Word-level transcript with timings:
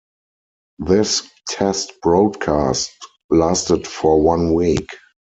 This 0.79 1.29
test 1.47 1.93
broadcast 2.01 2.91
lasted 3.29 3.85
for 3.85 4.19
one 4.19 4.55
week. 4.55 4.87